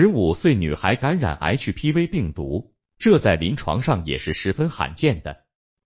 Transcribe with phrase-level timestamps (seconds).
[0.00, 5.38] 十五岁女孩感染 HPV 病毒，这在临床上也是十分罕见的。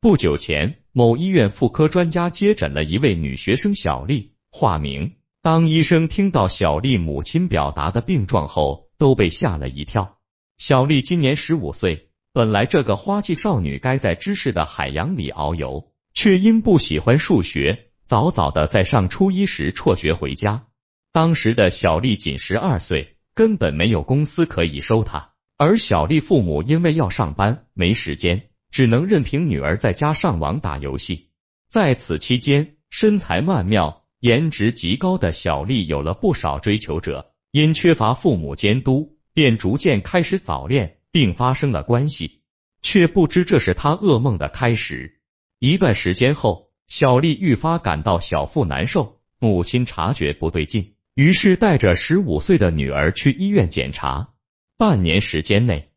[0.03, 5.15] 不久前，某医院妇科专家接诊了一位女学生小丽，化名。
[5.41, 10.19] 当医生听到小丽母亲表达的病状后，都被吓了一跳。
[10.59, 20.67] 小丽今年十五岁，本来这个花季少女该在知识的海洋里遨游，却因不喜欢数学，早早的在上初一时辍学回家。
[21.13, 31.31] 当时的小丽仅十二岁，根本没有公司可以收她，而小丽父母因为要上班，没时间，只能任凭女儿在家上网打游戏。
[31.69, 34.01] 在此期间，身材曼妙。
[34.21, 42.43] 颜值极高的小丽有了不少追求者，因缺乏父母监督，便逐渐开始早恋，并发生了关系，
[42.83, 45.21] 却不知这是她噩梦的开始。
[45.59, 54.31] 一段时间后，小丽愈发感到小腹难受，母亲察觉不对劲，于是带着十五岁的女儿去医院检查。
[54.79, 55.91] 半年时间内，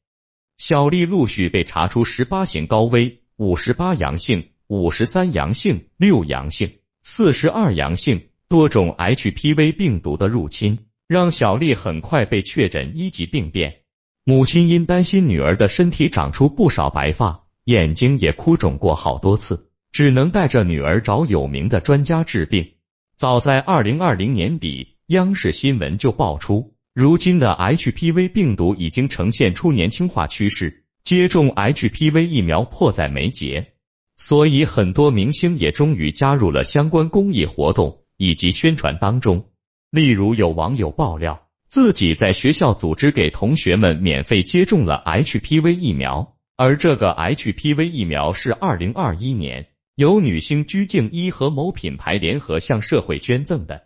[0.57, 6.73] 小丽陆续被查出十八型高危、五十八阳性、五十三阳性、六阳性。
[7.01, 13.81] 四十二阳性多种 HPV 病毒的入侵，让小丽很快被确诊一级病变。
[14.25, 22.73] 母亲因担心女儿的身体长出不少白发，眼睛也哭肿过好多次，只能带着女儿找有名的专家治病。
[23.15, 33.73] 早在二零二零年底，央视新闻就爆出，如今的 HPV 病毒已经呈现出年轻化趋势，接种 HPV 疫苗迫在眉睫。
[34.17, 39.51] 所以，很多明星也终于加入了相关公益活动以及宣传当中。
[39.91, 53.83] 例如，有网友爆料，自己在学校组织给同学们免费接种了 HPV 疫苗，而这个 HPV 疫苗是二零二一年由女星鞠婧祎和某品牌联合向社会捐赠的，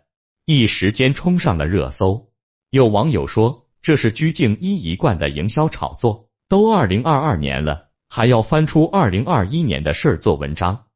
[0.52, 2.32] 一时间冲上了热搜。
[2.70, 7.90] 有网友说，这是鞠婧祎一贯的营销炒作，都二零二二年了。
[8.08, 10.86] 还要翻出二零二一年的事儿做文章，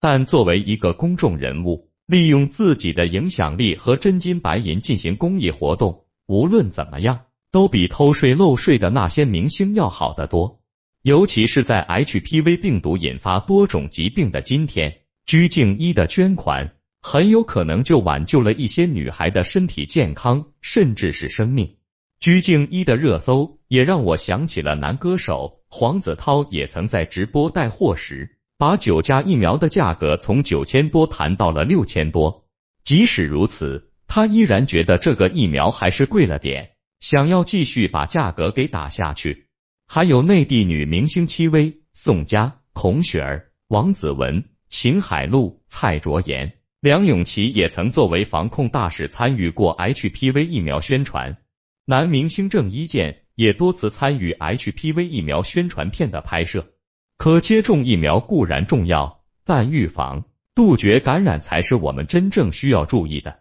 [0.00, 7.20] 但作为一个公众人物，利用自己的影响力和真金白银进行公益活动，无论怎么样，
[7.50, 10.60] 都比偷税漏税的那些明星要好得多。
[11.00, 21.76] 尤其是在 HPV 病毒引发多种疾病的今天，鞠婧祎的捐款很有可能就挽救了一些女孩的身体健康，甚至是生命。
[22.20, 32.44] 鞠婧祎的热搜也让我想起了男歌手黄子韬，也曾在直播带货时，把九价疫苗的价格从九千多谈到了六千多。
[32.84, 39.46] 即使如此，他依然觉得这个疫苗还是贵了点，想要继续把价格给打下去。
[39.86, 51.36] 还有内地女明星戚薇、宋佳、孔雪儿、王子文、秦海璐、蔡卓妍、梁咏琪也曾作为防控大使参与过 HPV 疫苗宣传。
[51.84, 56.72] 男明星郑伊健也多次参与 HPV 疫苗宣传片的拍摄。
[57.18, 60.24] 可接种疫苗固然重要，但预防、
[60.54, 63.40] 杜绝感染才是我们真正需要注意的。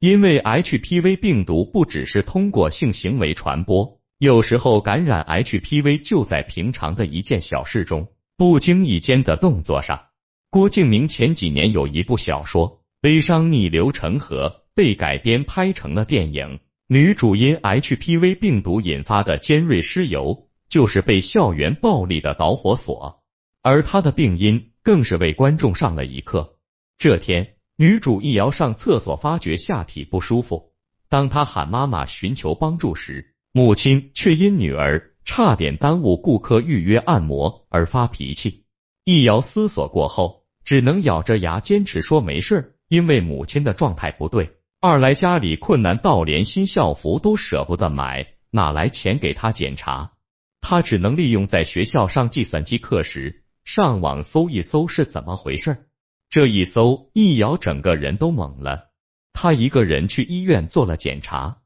[0.00, 10.06] 因为 HPV 病毒不只是通过性行为传播，有时候感染 HPV 就在平常的一件小事中，不经意间的动作上。
[10.54, 12.70] 郭敬明前几年有一部小说
[13.00, 16.60] 《悲伤逆流成河》被改编拍成了电影。
[16.86, 23.24] 女主因 HPV 病毒引发的尖锐湿疣，就是被校园暴力的导火索，
[23.62, 26.56] 而她的病因更是为观众上了一课。
[26.98, 30.70] 这天，女主易遥上厕所发觉下体不舒服，
[31.08, 38.62] 当她喊妈妈寻求帮助时，母亲却因女儿差点耽误顾客预约按摩而发脾气。
[39.04, 44.56] 易遥思索过后，只能咬着牙坚持说没事，因为母亲的状态不对。
[44.80, 50.12] 二来家里困难到连新校服都舍不得买，哪来钱给他检查？
[50.60, 55.88] 他只能利用在学校上计算机课时上网搜一搜是怎么回事。
[56.30, 58.90] 这一搜，易遥整个人都懵了。
[59.32, 61.58] 他一个人去医院做了检查，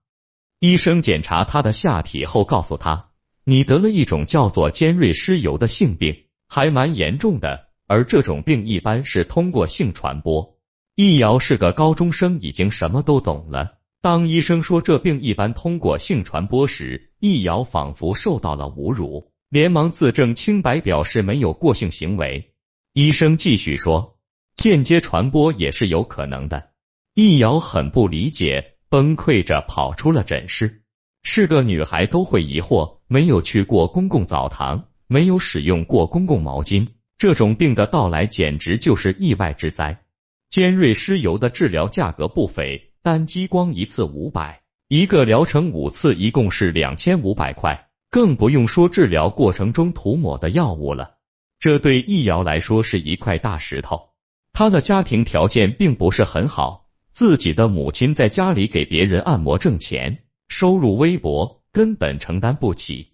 [0.59, 3.11] 医生检查他的下体后告诉他，
[3.45, 7.68] 你得了一种叫做尖锐湿疣的性病，还蛮严重的。
[7.89, 10.57] 而这种病一般是通过性传播。
[10.95, 13.79] 易遥是个高中生，已经什么都懂了。
[14.01, 22.53] 当医生说这病一般通过性传播时，易遥仿佛受到了侮辱，连忙自证清白，表示没有过性行为。
[22.93, 24.19] 医生继续说，
[24.55, 26.71] 间接传播也是有可能的。
[27.15, 30.83] 易遥很不理解，崩溃着跑出了诊室。
[31.23, 36.89] 是个女孩都会疑惑，没有去过公共澡堂，没有使用过公共毛巾，
[37.19, 40.01] 这种病的到来简直就是意外之灾。
[40.51, 51.17] 尖锐湿疣的治疗价格不菲，单激光一次五百，一个疗程五次，一共是两千五百块，更不用说治疗过程中涂抹的药物了。
[51.59, 54.11] 这对易遥来说是一块大石头。
[54.53, 63.13] 他的家庭条件并不是很好，自己的母亲在家里给别人按摩挣钱，收入微薄，根本承担不起。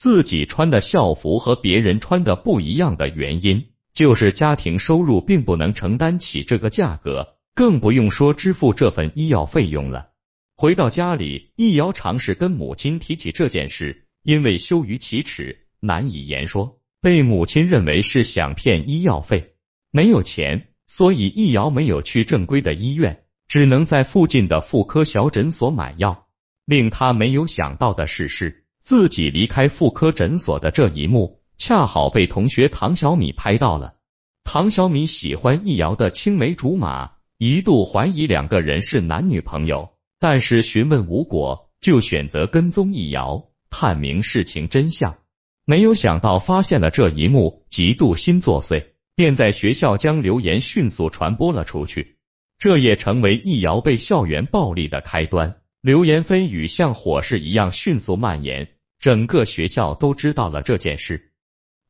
[0.00, 10.08] 自己穿的校服和别人穿的不一样的原因，就是家庭收入并不能承担起这个价格，更不用说支付这份医药费用了。
[10.56, 19.52] 回到家里，易遥尝试跟母亲提起这件事，因为羞于启齿，难以言说，被母亲认为是想骗医药费，
[19.90, 26.26] 没有钱，所以易遥没有去正规的医院，只能在附近的妇科小诊所买药。
[26.64, 33.94] 令他没有想到的是，是自己离开妇科诊所的这一幕，恰好被同学唐小米拍到了。
[34.42, 39.90] 唐小米喜欢易遥的青梅竹马，一度怀疑两个人是男女朋友。
[40.18, 45.18] 但是询问无果，就选择跟踪易遥，探明事情真相。
[45.64, 52.16] 没有想到发现了这一幕，极度心作祟，便在学校将流言迅速传播了出去。
[52.58, 55.60] 这也成为易遥被校园暴力的开端。
[55.80, 58.68] 流言蜚语像火势一样迅速蔓延，
[59.00, 61.32] 整个学校都知道了这件事。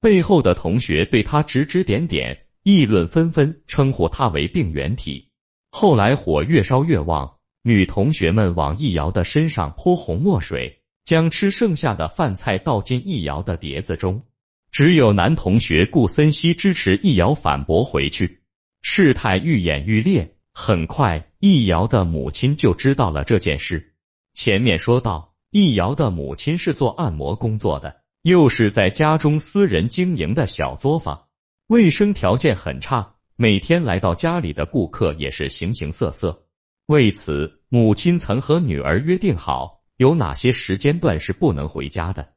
[0.00, 5.28] 背后的同学对他指指点点，议论纷纷，称呼他为病原体。
[5.70, 7.36] 后来火越烧越旺。
[7.62, 14.22] 女同学们往易遥的身上泼红墨水，将吃剩下的饭菜倒进易遥的碟子中。
[14.70, 18.40] 只有男同学顾森西支持易遥反驳回去，
[18.80, 20.36] 事态愈演愈烈。
[20.54, 23.94] 很快，易遥的母亲就知道了这件事。
[24.32, 31.24] 前面说到，易遥的母亲是做按摩工作的，又是在家中私人经营的小作坊，
[31.66, 36.46] 卫生条件很差，每天来到家里的顾客也是形形色色。
[36.86, 42.28] 为此，母亲曾和女儿约定好，有哪些时间段是不能回家的。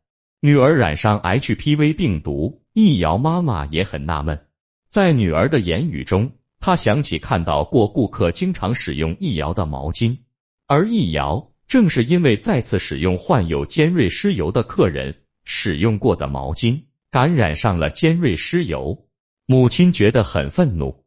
[0.41, 4.47] 女儿染上 HPV 病毒，易遥妈妈也很纳闷。
[4.89, 10.17] 在女儿的言语中，她想起看到过顾客经常使用易遥的毛巾，
[10.65, 19.07] 而易遥正是因为再次使用患有尖锐湿疣的客人使用过的毛巾，感染上了尖锐湿疣。
[19.47, 21.03] 母亲觉得很愤怒。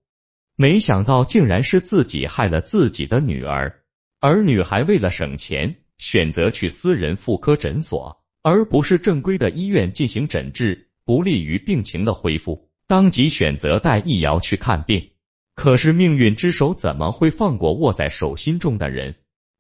[0.56, 3.84] 没想到竟然是自己害了自己的女儿，
[4.18, 12.69] 而女孩为了省钱，选择去私人妇科诊所，而不是正规的医院进行诊治，不利于病情的恢复。
[12.88, 15.10] 当即选择带易遥去看病。
[15.54, 19.14] 可是命运之手怎么会放过握在手心中的人？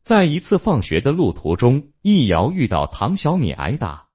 [0.06, 4.06] 在一次放学的路途中，易遥遇到唐小米挨打，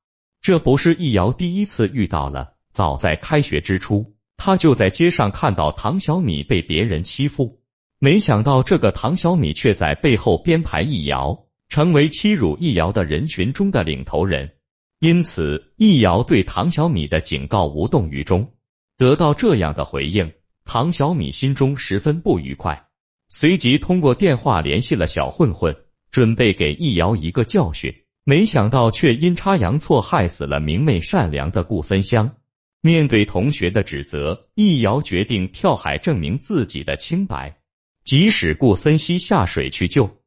[0.42, 2.54] 这不是易遥第一次遇到了。
[2.72, 4.16] 早在开学之初。
[4.38, 7.60] 他就在街上看到唐小米被别人欺负，
[8.00, 14.54] 没想到这个唐小米却在背后编排易遥，成为欺辱易遥的人群中的领头人。
[15.02, 18.54] 因此，易遥对唐小米的警告无动于衷。
[18.98, 20.32] 得到这样的回应，
[20.64, 22.88] 唐小米心中十分不愉快，
[23.34, 25.78] 随即通过电话联系了小混混，
[26.12, 28.04] 准备给易遥一个教训。
[28.26, 32.36] 没想到却阴差阳错害死了明媚善良的顾森香。
[32.82, 37.60] 面对同学的指责，易遥决定跳海证明自己的清白。
[38.04, 40.18] 即使顾森西下水去救，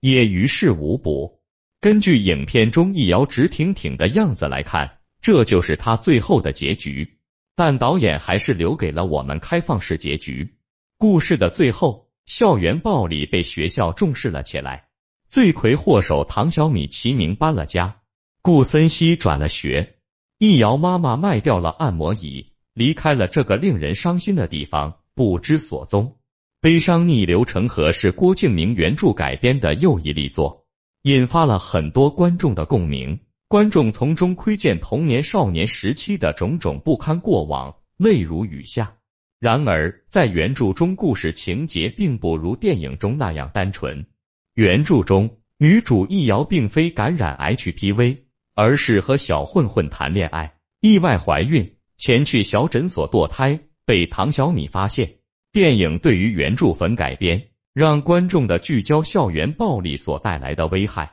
[0.00, 1.38] 也于事无补。
[1.80, 7.18] 根据影片中易遥直挺挺的样子来看，这就是他最后的结局。
[7.54, 10.56] 但导演还是留给了我们开放式结局。
[10.98, 14.84] 故事的最后，校园暴力被学校重视了起来，
[15.28, 17.96] 罪魁祸首唐小米齐名搬了家，
[18.40, 19.96] 顾森西转了学。
[20.38, 26.18] 易遥妈妈卖掉了按摩椅，离开了这个令人伤心的地方，不知所踪。
[26.60, 30.66] 悲伤逆流成河是郭敬明原著改编的又一力作，
[31.02, 33.18] 引发了很多观众的共鸣。
[33.48, 38.98] 观众从中窥见童年少年时期的种种不堪过往，泪如雨下。
[39.40, 44.06] 然而，在原著中，故事情节并不如电影中那样单纯。
[44.54, 48.18] 原著中，女主易遥并非感染 HPV。
[48.52, 55.14] 而是和小混混谈恋爱，意外怀孕，前去小诊所堕胎，被唐小米发现。
[55.50, 61.12] 电影对于原著粉改编，让观众的聚焦校园暴力所带来的危害，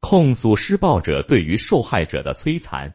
[0.00, 2.94] 控诉施暴者对于受害者的摧残，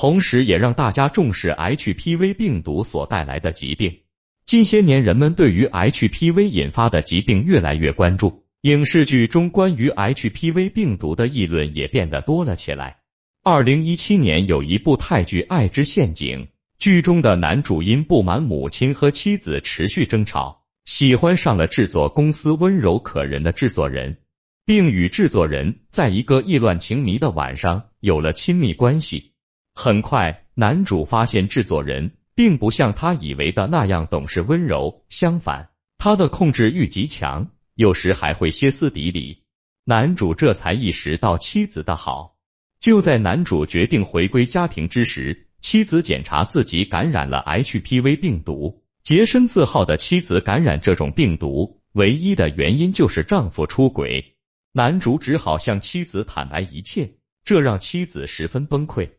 [0.00, 4.02] 同时也让大家重视 HPV 病毒所带来的疾病。
[4.46, 12.98] 近些年，人们对于 HPV 引发的疾病越来越关注，影视剧中关于 HPV 病毒的议论也变得多了起来。
[13.42, 16.44] 二零一七年有一部泰剧《爱之陷阱》，
[16.78, 24.18] 剧中的男主因不满母亲和妻子持续争吵，喜欢上了制作公司温柔可人的制作人。
[24.64, 29.32] 并与制作人在一个意乱情迷的晚上有了亲密关系。
[29.80, 35.68] 很快，男主发现制作人并不像他以为的那样懂事温柔，相反，
[35.98, 39.44] 他的控制欲极强，有时还会歇斯底里。
[39.84, 42.34] 男主这才意识到妻子的好。
[42.80, 48.82] 就在男主决定回归家庭之时，妻子检查自己感染了 HPV 病毒。
[49.04, 54.34] 洁身自好的妻子感染这种病毒，唯一的原因就是丈夫出轨。
[54.72, 57.12] 男主只好向妻子坦白一切，
[57.44, 59.10] 这让妻子十分崩溃。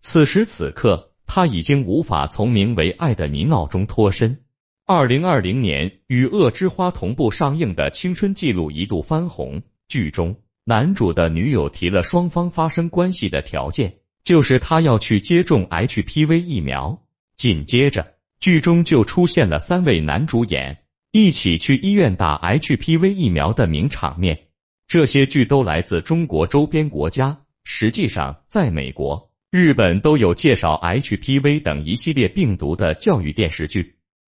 [0.00, 4.42] 此时此刻，他已经无法从名为爱的泥淖中脱身。
[4.86, 17.02] 二零二零年与《恶之花》同步上映的青春纪录一度翻红，剧中男主的女友提了双方发生关系的条件，就是他要去接种 HPV 疫苗。
[17.36, 20.78] 紧接着，剧中就出现了三位男主演
[21.12, 24.46] 一起去医院打 HPV 疫苗的名场面。
[24.86, 33.82] 这些剧都来自中国周边国家，实际上，在美国、日本都有介绍 HPV 等一系列病毒的教育电视剧。《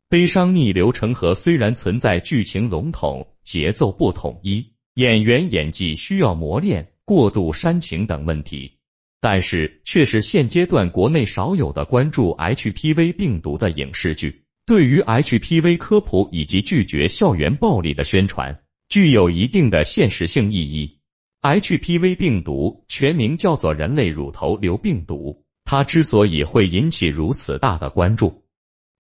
[0.09, 8.79] 悲伤逆流成河》虽然存在剧情笼统、节奏不统一、演员演技需要磨练、过度煽情等问题，
[9.21, 14.45] 但是却是现阶段国内少有的关注 HPV 病毒的影视剧。
[14.65, 18.62] 对于 HPV 科普以及拒绝校园暴力的宣传。
[18.89, 20.99] 具有一定的现实性意义。
[21.42, 28.44] HPV 病毒全名叫做人类乳头瘤病毒，它之所以会引起如此大的关注，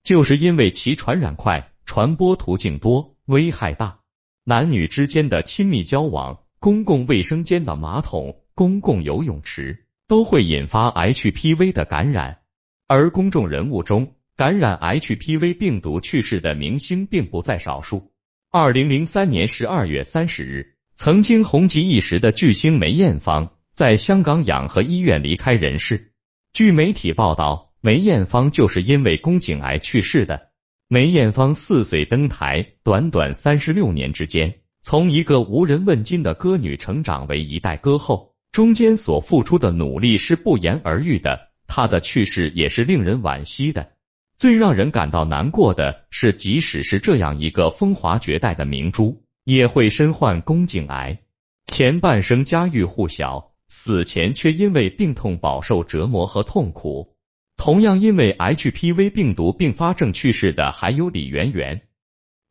[0.02, 3.98] 就是因为其传染快、传播途径多、危害大。
[4.44, 12.38] 男女之间的亲密交往、公共卫生间的马桶、公共游泳池都会引发 HPV 的感染，
[12.86, 18.10] 而公众人物中感染 HPV 病毒去世的明星并不在少数。
[18.50, 26.12] 二零零三年十二月三十日，曾经红极一时的巨星梅艳芳在香港养和医院离开人世。
[26.52, 30.50] 据媒体报道，梅艳芳就是因为宫颈癌去世的。
[30.88, 41.48] 梅艳芳四岁登台，短短三十六年之间，从一个无人问津的歌女成长为一代歌后，中间所付出的努力是不言而喻的。
[41.66, 43.92] 她的去世也是令人惋惜的。
[44.36, 51.18] 最让人感到难过的是，即使是这样一个风华绝代的明珠，也会身患宫颈癌，
[51.66, 57.16] 前半生家喻户晓，死前却因为病痛饱受折磨和痛苦。
[57.56, 61.82] 同样因为 HPV 病毒并发症去世的还有李媛媛。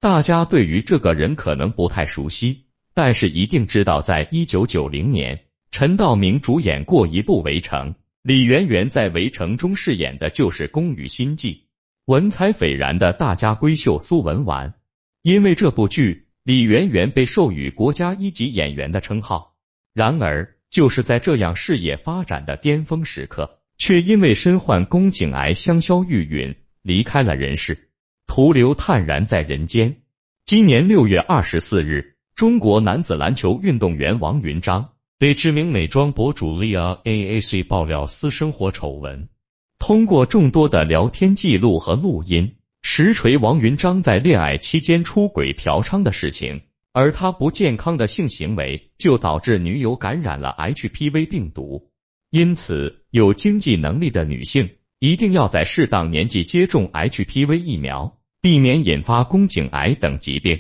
[0.02, 11.70] 大家对于这个人可能不太熟悉，但是一定知道，在一九九零年，陈道明主演过一部《围城》，李媛媛在《围城》中饰演的就是宫羽心计。
[12.06, 14.74] 文采斐然的大家闺秀苏文纨，
[15.22, 19.54] 因为这部剧，李媛媛被授予国家一级演员的称号。
[19.94, 27.92] 然而，就是在这样事业发展的巅峰时刻，却因为身患宫颈癌香消玉殒，离开了人世，
[28.26, 29.98] 徒留叹然在人间。
[30.44, 39.30] 今年六月二十四日，中国男子篮球运动员王云章被知名美妆博主 Lia Aac 爆料私生活丑闻。
[39.78, 42.56] 通过众多的聊天记录和录音，
[42.92, 51.92] 实锤王云章在恋爱期间出轨嫖娼的事情，而他不健康的性行为就导致女友感染了 HPV 病毒。
[52.32, 60.60] 因此，有经济能力的女性一定要在适当年纪接种 HPV 疫苗，避免引发宫颈癌等疾病。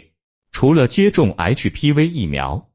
[0.51, 2.69] 除了接种 HPV 疫苗，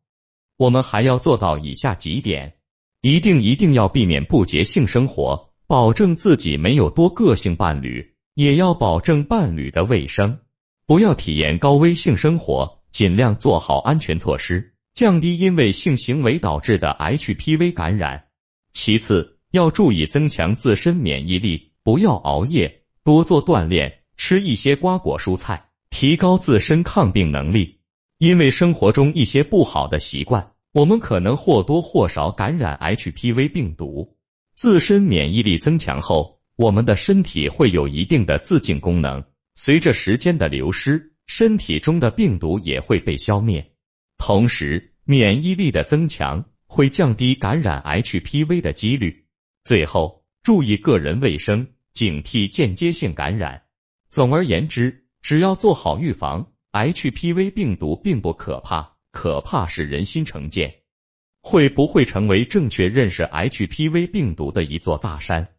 [0.56, 2.54] 我们还要做到以下几点：
[3.00, 5.52] 一定一定要避免不洁性生活。
[5.68, 10.40] 保证自己没有多个性伴侣，也要保证伴侣的卫生，
[10.86, 18.24] 不要体验高危性生活，尽量做好安全措施，降低因为性行为导致的 HPV 感染。
[18.72, 27.78] 其次，要注意增强自身免疫力，不要熬夜，多做锻炼，吃一些瓜果蔬菜，提高自身抗病能力。
[28.18, 34.16] 因为生活中一些不好的习惯，我们可能或多或少感染 HPV 病毒。
[34.56, 39.24] 自身免疫力增强后，我们的身体会有一定的自净功能。
[39.56, 43.72] 随着时间的流失，身体中的病毒也会被消灭。
[44.18, 49.26] 同时，免疫力的增强会降低感染 HPV 的几率。
[49.64, 53.62] 最后，注意个人卫生，警惕间接性感染。
[54.08, 60.82] 总而言之，只要做好预防，HPV 病毒并不可怕，可怕是人心成见。
[61.42, 65.53] 会不会成为正确认识 HPV 病毒的一座大山？